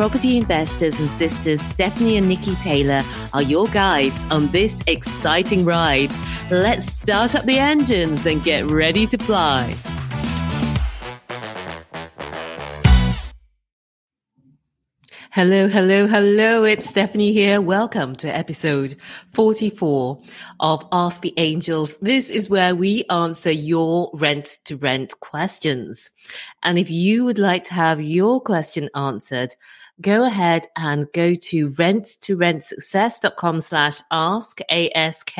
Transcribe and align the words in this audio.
Property 0.00 0.38
investors 0.38 0.98
and 0.98 1.10
sisters 1.10 1.60
Stephanie 1.60 2.16
and 2.16 2.26
Nikki 2.26 2.54
Taylor 2.54 3.02
are 3.34 3.42
your 3.42 3.68
guides 3.68 4.24
on 4.30 4.50
this 4.50 4.82
exciting 4.86 5.62
ride. 5.62 6.10
Let's 6.50 6.90
start 6.90 7.34
up 7.34 7.44
the 7.44 7.58
engines 7.58 8.24
and 8.24 8.42
get 8.42 8.70
ready 8.70 9.06
to 9.08 9.18
fly. 9.18 9.76
Hello, 15.32 15.68
hello, 15.68 16.06
hello. 16.06 16.64
It's 16.64 16.88
Stephanie 16.88 17.32
here. 17.34 17.60
Welcome 17.60 18.16
to 18.16 18.34
episode 18.34 18.96
44 19.34 20.18
of 20.60 20.88
Ask 20.92 21.20
the 21.20 21.34
Angels. 21.36 21.98
This 21.98 22.30
is 22.30 22.48
where 22.48 22.74
we 22.74 23.04
answer 23.10 23.50
your 23.50 24.10
rent 24.14 24.60
to 24.64 24.76
rent 24.76 25.20
questions. 25.20 26.10
And 26.62 26.78
if 26.78 26.90
you 26.90 27.26
would 27.26 27.38
like 27.38 27.64
to 27.64 27.74
have 27.74 28.00
your 28.00 28.40
question 28.40 28.88
answered, 28.94 29.54
go 30.00 30.24
ahead 30.24 30.66
and 30.76 31.06
go 31.12 31.34
to 31.34 31.72
rent 31.78 32.16
to 32.22 32.36
rentsuccess.com 32.36 33.60
slash 33.60 34.00
ask 34.10 34.60
ask 34.70 35.30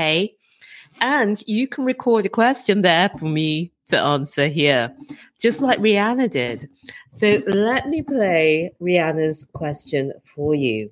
and 1.00 1.42
you 1.46 1.68
can 1.68 1.84
record 1.84 2.26
a 2.26 2.28
question 2.28 2.82
there 2.82 3.10
for 3.18 3.26
me 3.26 3.72
to 3.86 3.98
answer 3.98 4.48
here 4.48 4.94
just 5.40 5.60
like 5.62 5.78
Rianna 5.78 6.30
did. 6.30 6.68
So 7.10 7.42
let 7.46 7.88
me 7.88 8.02
play 8.02 8.72
Rianna's 8.80 9.46
question 9.54 10.12
for 10.34 10.54
you. 10.54 10.90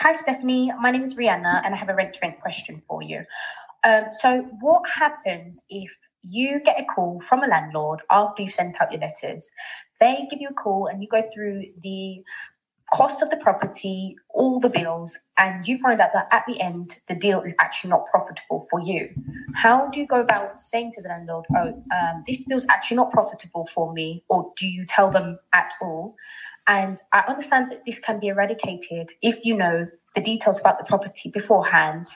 Hi 0.00 0.12
stephanie. 0.14 0.72
My 0.80 0.90
name 0.90 1.02
is 1.02 1.14
Rianna 1.14 1.64
and 1.64 1.74
i 1.74 1.76
have 1.76 1.88
a 1.88 1.94
rent 1.94 2.14
to 2.14 2.20
rent 2.22 2.40
question 2.40 2.82
for 2.88 3.02
you. 3.02 3.24
Um, 3.84 4.04
so 4.20 4.48
what 4.60 4.82
happens 4.88 5.60
if 5.68 5.90
you 6.22 6.60
get 6.64 6.80
a 6.80 6.84
call 6.84 7.20
from 7.28 7.42
a 7.42 7.46
landlord 7.46 8.00
after 8.10 8.42
you've 8.42 8.54
sent 8.54 8.80
out 8.80 8.90
your 8.90 9.00
letters 9.00 9.50
they 10.00 10.26
give 10.30 10.40
you 10.40 10.48
a 10.50 10.54
call 10.54 10.86
and 10.86 11.02
you 11.02 11.08
go 11.08 11.22
through 11.32 11.64
the 11.82 12.22
cost 12.92 13.22
of 13.22 13.30
the 13.30 13.36
property, 13.36 14.16
all 14.30 14.60
the 14.60 14.68
bills, 14.68 15.18
and 15.36 15.66
you 15.66 15.78
find 15.78 16.00
out 16.00 16.10
that 16.14 16.28
at 16.30 16.44
the 16.46 16.60
end, 16.60 16.98
the 17.08 17.14
deal 17.14 17.40
is 17.42 17.52
actually 17.58 17.90
not 17.90 18.04
profitable 18.10 18.66
for 18.70 18.80
you. 18.80 19.08
How 19.54 19.88
do 19.90 19.98
you 19.98 20.06
go 20.06 20.20
about 20.20 20.62
saying 20.62 20.92
to 20.94 21.02
the 21.02 21.08
landlord, 21.08 21.44
oh, 21.56 21.82
um, 21.92 22.24
this 22.26 22.38
deal's 22.44 22.66
actually 22.68 22.98
not 22.98 23.10
profitable 23.10 23.68
for 23.74 23.92
me? 23.92 24.22
Or 24.28 24.52
do 24.56 24.66
you 24.66 24.86
tell 24.86 25.10
them 25.10 25.38
at 25.52 25.72
all? 25.82 26.14
And 26.66 27.00
I 27.12 27.24
understand 27.28 27.70
that 27.72 27.84
this 27.84 27.98
can 27.98 28.20
be 28.20 28.28
eradicated 28.28 29.08
if 29.22 29.44
you 29.44 29.56
know 29.56 29.88
the 30.14 30.20
details 30.20 30.60
about 30.60 30.78
the 30.78 30.84
property 30.84 31.30
beforehand, 31.30 32.06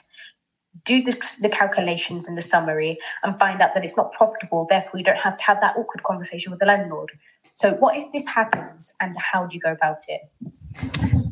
do 0.85 1.03
the, 1.03 1.19
the 1.41 1.49
calculations 1.49 2.25
and 2.25 2.37
the 2.37 2.41
summary, 2.41 2.97
and 3.23 3.37
find 3.37 3.61
out 3.61 3.73
that 3.73 3.83
it's 3.83 3.97
not 3.97 4.13
profitable. 4.13 4.65
Therefore, 4.69 4.97
you 4.97 5.03
don't 5.03 5.17
have 5.17 5.37
to 5.37 5.43
have 5.43 5.59
that 5.61 5.75
awkward 5.75 6.03
conversation 6.03 6.51
with 6.51 6.59
the 6.59 6.65
landlord. 6.65 7.11
So, 7.59 7.73
what 7.73 7.97
if 7.97 8.09
this 8.13 8.25
happens, 8.25 8.93
and 9.01 9.17
how 9.17 9.45
do 9.45 9.53
you 9.53 9.59
go 9.59 9.73
about 9.73 10.03
it? 10.07 10.21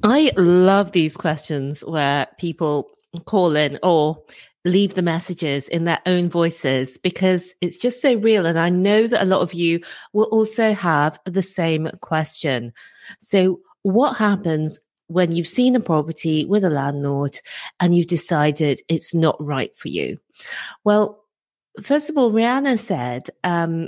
I 0.04 0.34
love 0.36 0.92
these 0.92 1.16
questions 1.16 1.86
where 1.86 2.28
people 2.38 2.90
call 3.24 3.56
in 3.56 3.80
or 3.82 4.22
leave 4.66 4.96
the 4.96 5.02
messages 5.02 5.70
in 5.70 5.86
their 5.86 6.02
own 6.06 6.30
voices 6.30 6.98
because 6.98 7.54
it's 7.62 7.78
just 7.78 8.02
so 8.02 8.16
real. 8.16 8.46
And 8.46 8.60
I 8.60 8.68
know 8.68 9.08
that 9.08 9.24
a 9.24 9.26
lot 9.26 9.40
of 9.40 9.54
you 9.54 9.80
will 10.12 10.26
also 10.26 10.74
have 10.74 11.18
the 11.26 11.42
same 11.42 11.90
question. 12.02 12.74
So, 13.22 13.62
what 13.84 14.18
happens 14.18 14.80
when 15.08 15.32
you've 15.32 15.48
seen 15.48 15.78
a 15.78 15.80
property 15.80 16.44
with 16.44 16.66
a 16.66 16.70
landlord 16.70 17.40
and 17.80 17.96
you've 17.96 18.08
decided 18.08 18.82
it's 18.90 19.14
not 19.14 19.42
right 19.42 19.74
for 19.78 19.88
you? 19.88 20.20
Well, 20.84 21.24
first 21.82 22.10
of 22.10 22.18
all, 22.18 22.34
Rianna 22.34 22.78
said 22.78 23.30
um, 23.46 23.88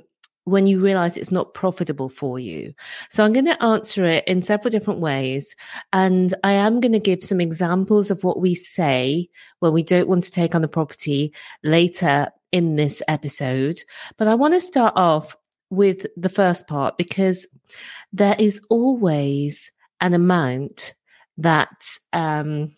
when 0.49 0.67
you 0.67 0.79
realize 0.79 1.17
it's 1.17 1.31
not 1.31 1.53
profitable 1.53 2.09
for 2.09 2.39
you. 2.39 2.73
So 3.09 3.23
I'm 3.23 3.33
going 3.33 3.45
to 3.45 3.63
answer 3.63 4.05
it 4.05 4.27
in 4.27 4.41
several 4.41 4.71
different 4.71 4.99
ways. 4.99 5.55
And 5.93 6.33
I 6.43 6.53
am 6.53 6.79
going 6.79 6.91
to 6.93 6.99
give 6.99 7.23
some 7.23 7.41
examples 7.41 8.11
of 8.11 8.23
what 8.23 8.39
we 8.39 8.55
say 8.55 9.29
when 9.59 9.73
we 9.73 9.83
don't 9.83 10.07
want 10.07 10.23
to 10.25 10.31
take 10.31 10.55
on 10.55 10.61
the 10.61 10.67
property 10.67 11.33
later 11.63 12.29
in 12.51 12.75
this 12.75 13.01
episode. 13.07 13.83
But 14.17 14.27
I 14.27 14.35
want 14.35 14.53
to 14.53 14.61
start 14.61 14.93
off 14.95 15.35
with 15.69 16.07
the 16.17 16.29
first 16.29 16.67
part 16.67 16.97
because 16.97 17.45
there 18.11 18.35
is 18.39 18.59
always 18.69 19.71
an 20.01 20.13
amount 20.13 20.93
that, 21.37 21.85
um, 22.13 22.75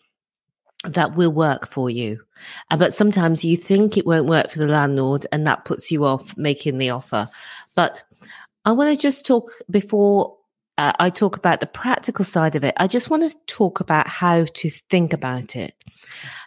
that 0.84 1.14
will 1.14 1.32
work 1.32 1.66
for 1.66 1.90
you. 1.90 2.20
Uh, 2.70 2.76
but 2.76 2.94
sometimes 2.94 3.44
you 3.44 3.56
think 3.56 3.96
it 3.96 4.06
won't 4.06 4.26
work 4.26 4.50
for 4.50 4.58
the 4.58 4.66
landlord 4.66 5.26
and 5.32 5.46
that 5.46 5.64
puts 5.64 5.90
you 5.90 6.04
off 6.04 6.36
making 6.36 6.78
the 6.78 6.90
offer. 6.90 7.28
But 7.74 8.02
I 8.64 8.72
want 8.72 8.90
to 8.90 9.00
just 9.00 9.26
talk 9.26 9.50
before 9.70 10.36
uh, 10.78 10.92
I 10.98 11.10
talk 11.10 11.36
about 11.36 11.60
the 11.60 11.66
practical 11.66 12.24
side 12.24 12.56
of 12.56 12.64
it. 12.64 12.74
I 12.78 12.86
just 12.86 13.10
want 13.10 13.30
to 13.30 13.36
talk 13.46 13.80
about 13.80 14.08
how 14.08 14.44
to 14.44 14.70
think 14.90 15.12
about 15.12 15.54
it. 15.54 15.74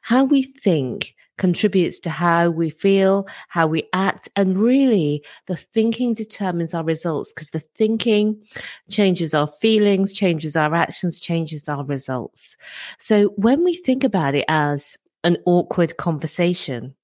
How 0.01 0.23
we 0.23 0.43
think 0.43 1.15
contributes 1.37 1.99
to 1.99 2.09
how 2.09 2.49
we 2.49 2.69
feel, 2.69 3.27
how 3.49 3.67
we 3.67 3.87
act, 3.93 4.29
and 4.35 4.57
really 4.57 5.23
the 5.47 5.55
thinking 5.55 6.13
determines 6.13 6.73
our 6.73 6.83
results 6.83 7.31
because 7.33 7.51
the 7.51 7.59
thinking 7.59 8.41
changes 8.89 9.33
our 9.33 9.47
feelings, 9.47 10.13
changes 10.13 10.55
our 10.55 10.73
actions, 10.73 11.19
changes 11.19 11.67
our 11.67 11.83
results. 11.83 12.57
So 12.97 13.29
when 13.35 13.63
we 13.63 13.75
think 13.75 14.03
about 14.03 14.35
it 14.35 14.45
as 14.47 14.97
an 15.23 15.37
awkward 15.45 15.97
conversation, 15.97 16.95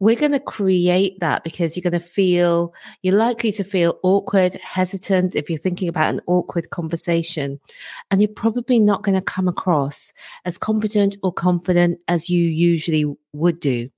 we're 0.00 0.16
going 0.16 0.32
to 0.32 0.40
create 0.40 1.18
that 1.20 1.44
because 1.44 1.76
you're 1.76 1.82
going 1.82 2.00
to 2.00 2.06
feel, 2.06 2.74
you're 3.02 3.16
likely 3.16 3.52
to 3.52 3.64
feel 3.64 3.98
awkward, 4.02 4.54
hesitant 4.54 5.34
if 5.34 5.48
you're 5.48 5.58
thinking 5.58 5.88
about 5.88 6.12
an 6.12 6.20
awkward 6.26 6.70
conversation. 6.70 7.60
And 8.10 8.20
you're 8.20 8.28
probably 8.28 8.78
not 8.78 9.02
going 9.02 9.18
to 9.18 9.24
come 9.24 9.48
across 9.48 10.12
as 10.44 10.58
competent 10.58 11.16
or 11.22 11.32
confident 11.32 11.98
as 12.08 12.28
you 12.28 12.44
usually 12.44 13.04
would 13.32 13.60
do. 13.60 13.90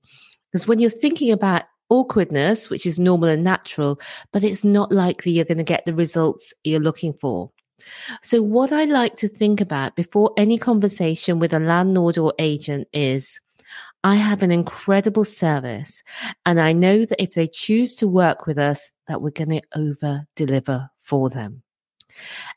Because 0.51 0.67
when 0.67 0.79
you're 0.79 0.89
thinking 0.89 1.31
about 1.31 1.63
awkwardness, 1.89 2.69
which 2.69 2.85
is 2.85 2.97
normal 2.97 3.29
and 3.29 3.43
natural, 3.43 3.99
but 4.31 4.43
it's 4.43 4.63
not 4.63 4.91
likely 4.91 5.31
you're 5.31 5.45
going 5.45 5.57
to 5.57 5.63
get 5.63 5.85
the 5.85 5.93
results 5.93 6.53
you're 6.63 6.79
looking 6.79 7.13
for. 7.13 7.51
So, 8.21 8.41
what 8.41 8.71
I 8.71 8.85
like 8.85 9.17
to 9.17 9.27
think 9.27 9.59
about 9.59 9.95
before 9.95 10.31
any 10.37 10.57
conversation 10.57 11.39
with 11.39 11.53
a 11.53 11.59
landlord 11.59 12.17
or 12.17 12.33
agent 12.39 12.87
is 12.93 13.39
I 14.05 14.13
have 14.13 14.43
an 14.43 14.51
incredible 14.51 15.25
service. 15.25 16.03
And 16.45 16.61
I 16.61 16.73
know 16.73 17.05
that 17.05 17.19
if 17.19 17.33
they 17.33 17.47
choose 17.47 17.95
to 17.95 18.07
work 18.07 18.45
with 18.45 18.59
us, 18.59 18.91
that 19.07 19.19
we're 19.19 19.31
going 19.31 19.49
to 19.49 19.61
over 19.75 20.27
deliver 20.35 20.91
for 21.01 21.27
them. 21.31 21.63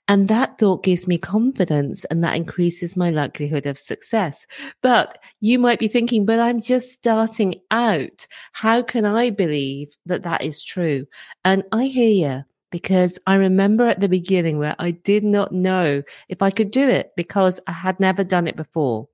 And 0.09 0.29
that 0.29 0.59
thought 0.59 0.85
gives 0.85 1.09
me 1.09 1.17
confidence 1.17 2.05
and 2.05 2.23
that 2.23 2.37
increases 2.37 2.99
my 2.99 3.09
likelihood 3.09 3.65
of 3.65 3.79
success. 3.79 4.47
But 4.83 5.19
you 5.41 5.59
might 5.59 5.79
be 5.79 5.89
thinking, 5.89 6.27
but 6.27 6.39
I'm 6.39 6.61
just 6.61 6.93
starting 6.93 7.55
out. 7.71 8.27
How 8.53 8.83
can 8.83 9.07
I 9.07 9.31
believe 9.31 9.89
that 10.05 10.25
that 10.25 10.43
is 10.43 10.63
true? 10.63 11.07
And 11.47 11.65
I 11.73 11.87
hear 11.87 12.11
you 12.11 12.45
because 12.71 13.19
I 13.27 13.37
remember 13.37 13.87
at 13.87 14.01
the 14.01 14.09
beginning 14.11 14.59
where 14.59 14.77
I 14.79 14.91
did 14.91 15.25
not 15.25 15.51
know 15.51 16.03
if 16.29 16.43
I 16.43 16.51
could 16.51 16.71
do 16.71 16.87
it 16.87 17.13
because 17.17 17.59
I 17.67 17.73
had 17.73 17.99
never 18.01 18.23
done 18.23 18.47
it 18.49 18.57
before. 18.57 19.09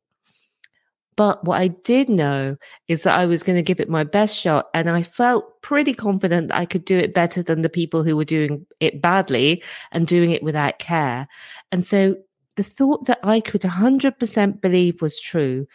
But 1.17 1.45
what 1.45 1.61
I 1.61 1.69
did 1.69 2.09
know 2.09 2.57
is 2.89 3.03
that 3.03 3.19
I 3.19 3.27
was 3.27 3.43
going 3.43 3.57
to 3.57 3.63
give 3.63 3.81
it 3.81 3.89
my 3.89 4.05
best 4.05 4.37
shot. 4.37 4.67
And 4.75 4.91
I 4.91 5.03
felt 5.03 5.63
pretty 5.63 5.95
confident 5.95 6.49
that 6.49 6.57
I 6.57 6.67
could 6.67 6.85
do 6.85 6.99
it 6.99 7.15
better 7.15 7.43
than 7.43 7.63
the 7.63 7.69
people 7.69 8.03
who 8.03 8.17
were 8.17 8.25
doing 8.25 8.67
it 8.81 9.01
badly 9.01 9.63
and 9.93 10.07
doing 10.07 10.31
it 10.33 10.43
without 10.43 10.79
care. 10.79 11.29
And 11.71 11.85
so 11.85 12.17
the 12.57 12.65
thought 12.65 13.07
that 13.07 13.21
I 13.23 13.41
could 13.41 13.63
100% 13.63 14.61
believe 14.61 15.03
was 15.03 15.21
true, 15.21 15.67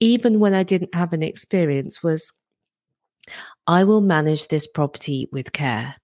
even 0.00 0.40
when 0.40 0.54
I 0.54 0.62
didn't 0.62 0.94
have 0.94 1.12
an 1.12 1.22
experience, 1.22 2.02
was 2.02 2.32
I 3.66 3.84
will 3.84 4.00
manage 4.00 4.48
this 4.48 4.66
property 4.66 5.28
with 5.32 5.52
care. 5.52 5.96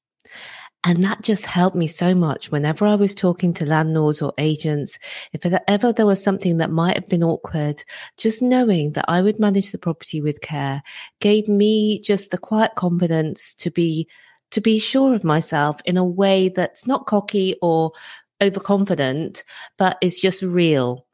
And 0.86 1.02
that 1.02 1.22
just 1.22 1.46
helped 1.46 1.76
me 1.76 1.86
so 1.86 2.14
much 2.14 2.52
whenever 2.52 2.84
I 2.84 2.94
was 2.94 3.14
talking 3.14 3.54
to 3.54 3.64
landlords 3.64 4.20
or 4.20 4.34
agents. 4.36 4.98
If 5.32 5.46
ever 5.66 5.92
there 5.92 6.04
was 6.04 6.22
something 6.22 6.58
that 6.58 6.70
might 6.70 6.96
have 6.96 7.08
been 7.08 7.22
awkward, 7.22 7.82
just 8.18 8.42
knowing 8.42 8.92
that 8.92 9.06
I 9.08 9.22
would 9.22 9.40
manage 9.40 9.72
the 9.72 9.78
property 9.78 10.20
with 10.20 10.42
care 10.42 10.82
gave 11.20 11.48
me 11.48 12.00
just 12.00 12.30
the 12.30 12.38
quiet 12.38 12.74
confidence 12.76 13.54
to 13.54 13.70
be, 13.70 14.06
to 14.50 14.60
be 14.60 14.78
sure 14.78 15.14
of 15.14 15.24
myself 15.24 15.80
in 15.86 15.96
a 15.96 16.04
way 16.04 16.50
that's 16.50 16.86
not 16.86 17.06
cocky 17.06 17.56
or 17.62 17.92
overconfident, 18.42 19.42
but 19.78 19.96
is 20.02 20.20
just 20.20 20.42
real. 20.42 21.06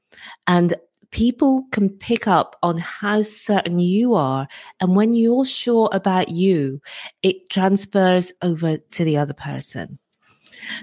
And 0.49 0.75
people 1.11 1.65
can 1.73 1.89
pick 1.89 2.27
up 2.27 2.57
on 2.63 2.79
how 2.79 3.23
certain 3.23 3.79
you 3.79 4.15
are. 4.15 4.47
And 4.81 4.95
when 4.95 5.13
you're 5.13 5.45
sure 5.45 5.89
about 5.93 6.29
you, 6.29 6.81
it 7.23 7.51
transfers 7.51 8.33
over 8.43 8.77
to 8.79 9.05
the 9.05 9.17
other 9.17 9.35
person. 9.35 9.99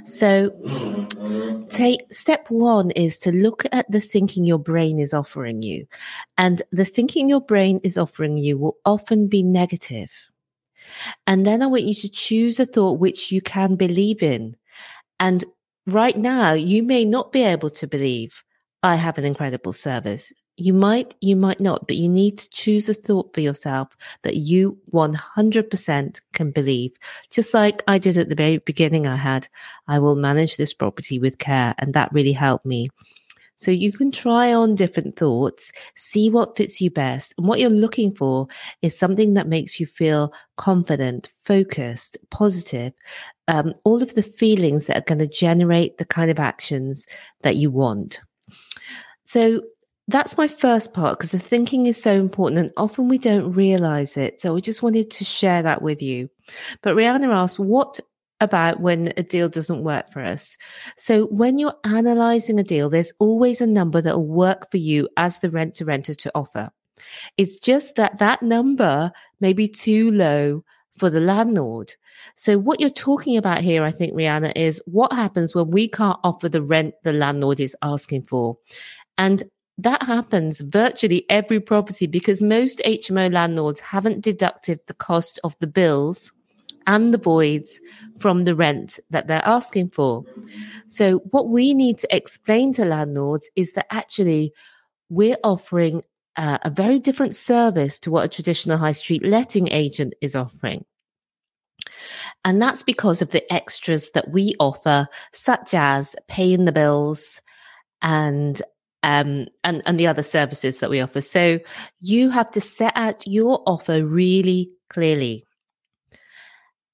So, 0.05 0.49
take 1.69 2.01
step 2.11 2.49
one 2.49 2.91
is 2.91 3.17
to 3.19 3.31
look 3.31 3.65
at 3.71 3.89
the 3.91 4.01
thinking 4.01 4.45
your 4.45 4.59
brain 4.59 4.99
is 4.99 5.13
offering 5.13 5.61
you. 5.61 5.87
And 6.37 6.61
the 6.71 6.85
thinking 6.85 7.29
your 7.29 7.41
brain 7.41 7.79
is 7.83 7.97
offering 7.97 8.37
you 8.37 8.57
will 8.57 8.77
often 8.85 9.27
be 9.27 9.43
negative. 9.43 10.11
And 11.25 11.45
then 11.45 11.61
I 11.61 11.67
want 11.67 11.83
you 11.83 11.95
to 11.95 12.09
choose 12.09 12.59
a 12.59 12.65
thought 12.65 12.99
which 12.99 13.31
you 13.31 13.41
can 13.41 13.75
believe 13.75 14.23
in. 14.23 14.55
And 15.19 15.43
right 15.85 16.17
now, 16.17 16.53
you 16.53 16.81
may 16.83 17.05
not 17.05 17.31
be 17.31 17.43
able 17.43 17.69
to 17.71 17.87
believe, 17.87 18.43
I 18.83 18.95
have 18.95 19.17
an 19.17 19.25
incredible 19.25 19.73
service. 19.73 20.31
You 20.59 20.73
might, 20.73 21.15
you 21.21 21.35
might 21.35 21.59
not, 21.59 21.87
but 21.87 21.97
you 21.97 22.09
need 22.09 22.39
to 22.39 22.49
choose 22.49 22.89
a 22.89 22.93
thought 22.93 23.33
for 23.33 23.41
yourself 23.41 23.95
that 24.23 24.37
you 24.37 24.77
100% 24.91 26.21
can 26.33 26.51
believe. 26.51 26.93
Just 27.29 27.53
like 27.53 27.83
I 27.87 27.99
did 27.99 28.17
at 28.17 28.29
the 28.29 28.35
very 28.35 28.57
beginning, 28.57 29.05
I 29.05 29.17
had, 29.17 29.47
I 29.87 29.99
will 29.99 30.15
manage 30.15 30.57
this 30.57 30.73
property 30.73 31.19
with 31.19 31.37
care. 31.37 31.75
And 31.77 31.93
that 31.93 32.11
really 32.11 32.33
helped 32.33 32.65
me. 32.65 32.89
So 33.57 33.71
you 33.71 33.91
can 33.91 34.11
try 34.11 34.53
on 34.53 34.75
different 34.75 35.15
thoughts, 35.15 35.71
see 35.95 36.29
what 36.29 36.55
fits 36.55 36.79
you 36.79 36.91
best. 36.91 37.33
And 37.37 37.47
what 37.47 37.59
you're 37.59 37.71
looking 37.71 38.13
for 38.13 38.47
is 38.83 38.97
something 38.97 39.33
that 39.33 39.47
makes 39.47 39.79
you 39.79 39.87
feel 39.87 40.31
confident, 40.57 41.31
focused, 41.43 42.17
positive, 42.29 42.93
um, 43.47 43.73
all 43.83 44.03
of 44.03 44.13
the 44.13 44.23
feelings 44.23 44.85
that 44.85 44.97
are 44.97 45.01
going 45.01 45.19
to 45.19 45.27
generate 45.27 45.97
the 45.97 46.05
kind 46.05 46.29
of 46.29 46.39
actions 46.39 47.07
that 47.41 47.55
you 47.55 47.71
want. 47.71 48.21
So 49.27 49.61
that's 50.07 50.37
my 50.37 50.47
first 50.47 50.93
part 50.93 51.19
because 51.19 51.31
the 51.31 51.39
thinking 51.39 51.85
is 51.85 52.01
so 52.01 52.11
important 52.11 52.59
and 52.59 52.71
often 52.77 53.09
we 53.09 53.17
don't 53.17 53.51
realize 53.51 54.15
it. 54.15 54.39
So 54.39 54.55
I 54.55 54.61
just 54.61 54.81
wanted 54.81 55.11
to 55.11 55.25
share 55.25 55.61
that 55.63 55.81
with 55.81 56.01
you. 56.01 56.29
But 56.81 56.95
Rianna 56.95 57.27
asked, 57.33 57.59
what 57.59 57.99
about 58.39 58.79
when 58.79 59.13
a 59.17 59.23
deal 59.23 59.49
doesn't 59.49 59.83
work 59.83 60.11
for 60.11 60.21
us. 60.21 60.57
So 60.95 61.25
when 61.25 61.57
you're 61.57 61.75
analyzing 61.83 62.59
a 62.59 62.63
deal, 62.63 62.89
there's 62.89 63.11
always 63.19 63.61
a 63.61 63.67
number 63.67 64.01
that 64.01 64.15
will 64.15 64.27
work 64.27 64.69
for 64.69 64.77
you 64.77 65.09
as 65.17 65.39
the 65.39 65.49
rent 65.49 65.75
to 65.75 65.85
renter 65.85 66.13
to 66.13 66.31
offer. 66.35 66.69
It's 67.37 67.57
just 67.57 67.95
that 67.95 68.19
that 68.19 68.41
number 68.41 69.11
may 69.39 69.53
be 69.53 69.67
too 69.67 70.11
low 70.11 70.63
for 70.97 71.09
the 71.09 71.19
landlord. 71.19 71.95
So 72.35 72.57
what 72.57 72.79
you're 72.79 72.89
talking 72.89 73.37
about 73.37 73.61
here, 73.61 73.83
I 73.83 73.91
think, 73.91 74.13
Rianna, 74.13 74.51
is 74.55 74.81
what 74.85 75.13
happens 75.13 75.53
when 75.53 75.69
we 75.69 75.87
can't 75.87 76.19
offer 76.23 76.49
the 76.49 76.61
rent 76.61 76.95
the 77.03 77.13
landlord 77.13 77.59
is 77.59 77.75
asking 77.81 78.23
for. 78.23 78.57
And 79.17 79.43
that 79.77 80.03
happens 80.03 80.61
virtually 80.61 81.25
every 81.29 81.59
property 81.59 82.07
because 82.07 82.41
most 82.41 82.79
HMO 82.79 83.31
landlords 83.31 83.79
haven't 83.79 84.21
deducted 84.21 84.79
the 84.87 84.93
cost 84.93 85.39
of 85.43 85.55
the 85.59 85.67
bills 85.67 86.31
and 86.87 87.13
the 87.13 87.17
voids 87.17 87.79
from 88.19 88.45
the 88.45 88.55
rent 88.55 88.99
that 89.11 89.27
they're 89.27 89.45
asking 89.45 89.89
for. 89.89 90.23
So, 90.87 91.19
what 91.31 91.49
we 91.49 91.73
need 91.73 91.99
to 91.99 92.15
explain 92.15 92.73
to 92.73 92.85
landlords 92.85 93.49
is 93.55 93.73
that 93.73 93.93
actually 93.93 94.53
we're 95.09 95.37
offering 95.43 96.03
uh, 96.37 96.59
a 96.63 96.69
very 96.69 96.99
different 96.99 97.35
service 97.35 97.99
to 97.99 98.11
what 98.11 98.25
a 98.25 98.29
traditional 98.29 98.77
high 98.77 98.93
street 98.93 99.23
letting 99.23 99.71
agent 99.71 100.13
is 100.21 100.35
offering. 100.35 100.85
And 102.45 102.61
that's 102.61 102.83
because 102.83 103.21
of 103.21 103.31
the 103.31 103.51
extras 103.53 104.09
that 104.13 104.29
we 104.29 104.55
offer, 104.59 105.07
such 105.33 105.73
as 105.73 106.15
paying 106.27 106.65
the 106.65 106.71
bills 106.71 107.41
and 108.01 108.61
um, 109.07 109.47
and, 109.63 109.81
and 109.85 109.97
the 109.97 110.05
other 110.05 110.21
services 110.21 110.79
that 110.79 110.89
we 110.89 110.99
offer. 110.99 111.21
So 111.21 111.59
you 112.01 112.29
have 112.29 112.51
to 112.51 112.61
set 112.61 112.91
out 112.95 113.25
your 113.25 113.63
offer 113.65 114.05
really 114.05 114.69
clearly 114.89 115.45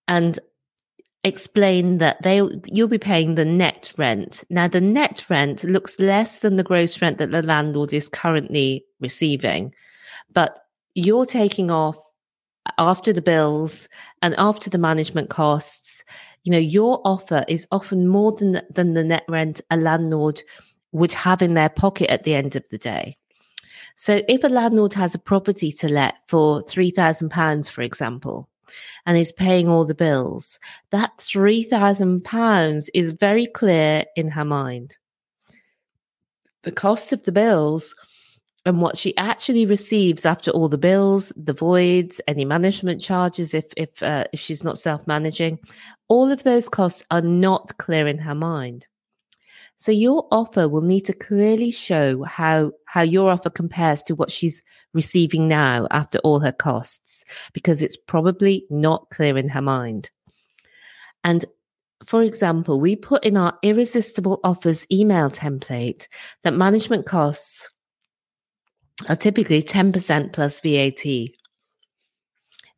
and 0.07 0.37
explain 1.23 1.97
that 1.97 2.21
they 2.21 2.39
you'll 2.65 2.87
be 2.87 2.99
paying 2.99 3.33
the 3.33 3.45
net 3.45 3.91
rent. 3.97 4.43
Now 4.51 4.67
the 4.67 4.79
net 4.79 5.25
rent 5.27 5.63
looks 5.63 5.99
less 5.99 6.39
than 6.39 6.55
the 6.55 6.63
gross 6.63 7.01
rent 7.01 7.17
that 7.17 7.31
the 7.31 7.41
landlord 7.41 7.93
is 7.93 8.09
currently 8.09 8.85
receiving, 8.99 9.73
but 10.31 10.59
you're 10.93 11.25
taking 11.25 11.71
off 11.71 11.97
after 12.77 13.11
the 13.11 13.23
bills 13.23 13.89
and 14.21 14.35
after 14.37 14.69
the 14.69 14.77
management 14.77 15.31
costs. 15.31 16.03
You 16.43 16.51
know, 16.51 16.59
your 16.59 17.01
offer 17.05 17.43
is 17.47 17.67
often 17.71 18.07
more 18.07 18.33
than 18.33 18.61
than 18.69 18.93
the 18.93 19.03
net 19.03 19.23
rent 19.27 19.61
a 19.71 19.77
landlord 19.77 20.43
would 20.93 21.11
have 21.11 21.41
in 21.41 21.53
their 21.53 21.69
pocket 21.69 22.09
at 22.09 22.23
the 22.23 22.33
end 22.33 22.55
of 22.55 22.67
the 22.69 22.77
day. 22.77 23.17
So 23.95 24.21
if 24.27 24.43
a 24.43 24.47
landlord 24.47 24.93
has 24.93 25.13
a 25.13 25.19
property 25.19 25.71
to 25.73 25.89
let 25.89 26.15
for 26.27 26.63
£3,000, 26.63 27.69
for 27.69 27.81
example, 27.81 28.49
and 29.05 29.17
is 29.17 29.31
paying 29.31 29.67
all 29.67 29.85
the 29.85 29.93
bills, 29.93 30.59
that 30.91 31.17
£3,000 31.17 32.89
is 32.93 33.11
very 33.13 33.45
clear 33.45 34.05
in 34.15 34.29
her 34.29 34.45
mind. 34.45 34.97
The 36.63 36.71
cost 36.71 37.11
of 37.11 37.23
the 37.23 37.31
bills 37.31 37.93
and 38.65 38.81
what 38.81 38.97
she 38.97 39.15
actually 39.17 39.65
receives 39.65 40.25
after 40.25 40.49
all 40.51 40.69
the 40.69 40.77
bills, 40.77 41.33
the 41.35 41.53
voids, 41.53 42.21
any 42.27 42.45
management 42.45 43.01
charges 43.01 43.53
if 43.53 43.65
if 43.75 44.01
uh, 44.01 44.23
if 44.31 44.39
she's 44.39 44.63
not 44.63 44.79
self 44.79 45.05
managing, 45.05 45.59
all 46.07 46.31
of 46.31 46.43
those 46.43 46.69
costs 46.69 47.03
are 47.11 47.21
not 47.21 47.77
clear 47.77 48.07
in 48.07 48.17
her 48.17 48.35
mind. 48.35 48.87
So 49.77 49.91
your 49.91 50.27
offer 50.31 50.69
will 50.69 50.81
need 50.81 51.05
to 51.05 51.13
clearly 51.13 51.71
show 51.71 52.23
how, 52.23 52.71
how 52.85 53.01
your 53.01 53.31
offer 53.31 53.49
compares 53.49 54.01
to 54.03 54.15
what 54.15 54.31
she's 54.31 54.63
receiving 54.93 55.47
now 55.47 55.87
after 55.91 56.19
all 56.19 56.39
her 56.39 56.51
costs, 56.51 57.23
because 57.53 57.81
it's 57.81 57.97
probably 57.97 58.65
not 58.69 59.09
clear 59.09 59.37
in 59.37 59.49
her 59.49 59.61
mind. 59.61 60.09
And 61.23 61.43
for 62.05 62.21
example, 62.21 62.79
we 62.79 62.95
put 62.95 63.23
in 63.23 63.37
our 63.37 63.57
irresistible 63.63 64.39
offers 64.43 64.85
email 64.91 65.29
template 65.29 66.07
that 66.43 66.53
management 66.53 67.05
costs 67.05 67.69
are 69.09 69.15
typically 69.15 69.61
10% 69.61 70.33
plus 70.33 70.61
VAT. 70.61 71.33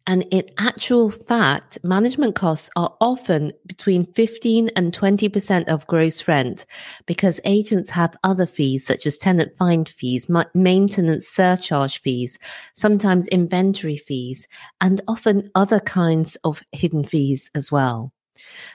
And 0.07 0.23
in 0.29 0.43
actual 0.59 1.09
fact, 1.09 1.79
management 1.83 2.35
costs 2.35 2.69
are 2.75 2.95
often 3.01 3.53
between 3.65 4.05
15 4.13 4.69
and 4.75 4.93
20% 4.93 5.67
of 5.67 5.87
gross 5.87 6.27
rent 6.27 6.65
because 7.07 7.39
agents 7.43 7.89
have 7.89 8.15
other 8.23 8.45
fees 8.45 8.85
such 8.85 9.07
as 9.07 9.17
tenant 9.17 9.57
find 9.57 9.89
fees, 9.89 10.27
maintenance 10.53 11.27
surcharge 11.27 11.99
fees, 11.99 12.37
sometimes 12.75 13.27
inventory 13.27 13.97
fees, 13.97 14.47
and 14.79 15.01
often 15.07 15.49
other 15.55 15.79
kinds 15.79 16.35
of 16.43 16.61
hidden 16.71 17.03
fees 17.03 17.49
as 17.55 17.71
well. 17.71 18.13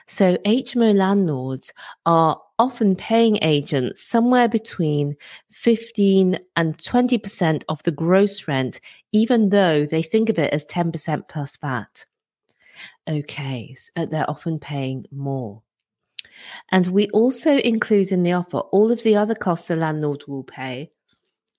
So 0.07 0.37
HMO 0.37 0.93
landlords 0.93 1.71
are 2.05 2.41
often 2.61 2.95
paying 2.95 3.39
agents 3.41 4.03
somewhere 4.03 4.47
between 4.47 5.17
15 5.49 6.37
and 6.55 6.77
20% 6.77 7.63
of 7.67 7.81
the 7.81 7.91
gross 7.91 8.47
rent, 8.47 8.79
even 9.11 9.49
though 9.49 9.87
they 9.87 10.03
think 10.03 10.29
of 10.29 10.37
it 10.37 10.53
as 10.53 10.63
10% 10.65 11.27
plus 11.27 11.57
VAT. 11.57 12.05
Okay, 13.09 13.73
so 13.73 13.91
uh, 13.95 14.05
they're 14.05 14.29
often 14.29 14.59
paying 14.59 15.05
more. 15.11 15.63
And 16.69 16.85
we 16.87 17.07
also 17.09 17.57
include 17.57 18.11
in 18.11 18.21
the 18.21 18.33
offer 18.33 18.59
all 18.59 18.91
of 18.91 19.01
the 19.01 19.15
other 19.15 19.35
costs 19.35 19.67
the 19.67 19.75
landlord 19.75 20.23
will 20.27 20.43
pay, 20.43 20.91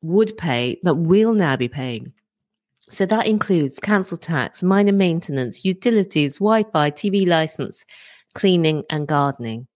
would 0.03 0.37
pay, 0.37 0.79
that 0.85 0.95
we'll 0.95 1.35
now 1.35 1.57
be 1.57 1.69
paying. 1.69 2.13
So 2.89 3.07
that 3.07 3.27
includes 3.27 3.81
council 3.81 4.19
tax, 4.19 4.63
minor 4.63 4.93
maintenance, 4.93 5.65
utilities, 5.65 6.37
Wi 6.37 6.63
Fi, 6.73 6.93
TV 6.93 7.27
license, 7.27 7.85
cleaning, 8.35 8.85
and 8.89 9.09
gardening. 9.09 9.67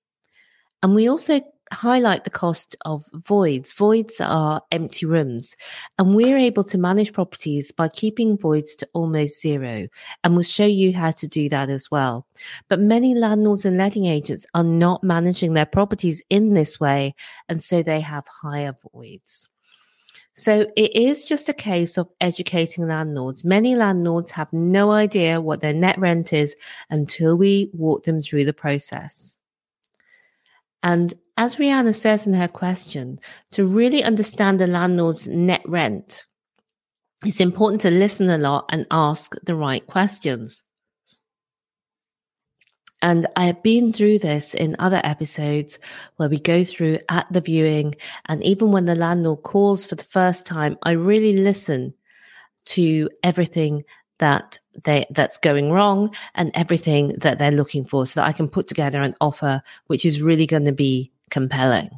And 0.82 0.94
we 0.94 1.08
also 1.08 1.40
highlight 1.72 2.24
the 2.24 2.30
cost 2.30 2.76
of 2.84 3.06
voids. 3.12 3.72
Voids 3.72 4.20
are 4.20 4.62
empty 4.70 5.06
rooms, 5.06 5.56
and 5.98 6.14
we're 6.14 6.38
able 6.38 6.64
to 6.64 6.78
manage 6.78 7.12
properties 7.12 7.72
by 7.72 7.88
keeping 7.88 8.38
voids 8.38 8.76
to 8.76 8.88
almost 8.92 9.40
zero. 9.40 9.88
And 10.22 10.34
we'll 10.34 10.42
show 10.42 10.66
you 10.66 10.92
how 10.92 11.10
to 11.12 11.26
do 11.26 11.48
that 11.48 11.70
as 11.70 11.90
well. 11.90 12.26
But 12.68 12.80
many 12.80 13.14
landlords 13.14 13.64
and 13.64 13.76
letting 13.76 14.06
agents 14.06 14.46
are 14.54 14.64
not 14.64 15.02
managing 15.02 15.54
their 15.54 15.66
properties 15.66 16.22
in 16.30 16.54
this 16.54 16.78
way, 16.78 17.14
and 17.48 17.62
so 17.62 17.82
they 17.82 18.00
have 18.00 18.26
higher 18.28 18.76
voids. 18.92 19.48
So 20.34 20.66
it 20.76 20.94
is 20.94 21.24
just 21.24 21.48
a 21.48 21.54
case 21.54 21.96
of 21.96 22.10
educating 22.20 22.86
landlords. 22.86 23.42
Many 23.42 23.74
landlords 23.74 24.30
have 24.32 24.52
no 24.52 24.92
idea 24.92 25.40
what 25.40 25.62
their 25.62 25.72
net 25.72 25.98
rent 25.98 26.34
is 26.34 26.54
until 26.90 27.36
we 27.36 27.70
walk 27.72 28.04
them 28.04 28.20
through 28.20 28.44
the 28.44 28.52
process. 28.52 29.35
And 30.86 31.12
as 31.36 31.56
Rianna 31.56 31.92
says 31.96 32.28
in 32.28 32.34
her 32.34 32.46
question, 32.46 33.18
to 33.50 33.64
really 33.64 34.04
understand 34.04 34.60
the 34.60 34.68
landlord's 34.68 35.26
net 35.26 35.62
rent, 35.66 36.28
it's 37.24 37.40
important 37.40 37.80
to 37.80 37.90
listen 37.90 38.30
a 38.30 38.38
lot 38.38 38.66
and 38.68 38.86
ask 38.92 39.34
the 39.42 39.56
right 39.56 39.84
questions. 39.84 40.62
And 43.02 43.26
I 43.34 43.46
have 43.46 43.64
been 43.64 43.92
through 43.92 44.20
this 44.20 44.54
in 44.54 44.76
other 44.78 45.00
episodes 45.02 45.80
where 46.18 46.28
we 46.28 46.38
go 46.38 46.62
through 46.62 47.00
at 47.08 47.26
the 47.32 47.40
viewing. 47.40 47.96
And 48.26 48.40
even 48.44 48.70
when 48.70 48.84
the 48.84 48.94
landlord 48.94 49.42
calls 49.42 49.84
for 49.84 49.96
the 49.96 50.04
first 50.04 50.46
time, 50.46 50.78
I 50.84 50.92
really 50.92 51.36
listen 51.36 51.94
to 52.66 53.10
everything 53.24 53.82
that 54.20 54.60
they 54.84 55.06
that's 55.10 55.38
going 55.38 55.70
wrong 55.70 56.14
and 56.34 56.50
everything 56.54 57.14
that 57.18 57.38
they're 57.38 57.50
looking 57.50 57.84
for 57.84 58.06
so 58.06 58.20
that 58.20 58.26
I 58.26 58.32
can 58.32 58.48
put 58.48 58.68
together 58.68 59.02
an 59.02 59.14
offer 59.20 59.62
which 59.86 60.04
is 60.04 60.22
really 60.22 60.46
going 60.46 60.64
to 60.64 60.72
be 60.72 61.10
compelling. 61.30 61.90